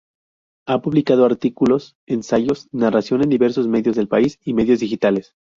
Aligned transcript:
Ha 0.67 0.81
publicado 0.81 1.25
artículos, 1.25 1.95
ensayos, 2.07 2.67
narración 2.71 3.21
en 3.21 3.29
diversos 3.29 3.67
medios 3.67 3.95
del 3.97 4.07
país 4.07 4.39
y 4.43 4.55
medios 4.55 4.79
digitales. 4.79 5.35